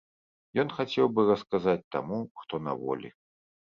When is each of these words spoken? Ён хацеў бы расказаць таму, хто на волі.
Ён 0.63 0.71
хацеў 0.77 1.05
бы 1.19 1.27
расказаць 1.33 1.79
таму, 1.99 2.19
хто 2.43 2.65
на 2.67 2.71
волі. 2.85 3.19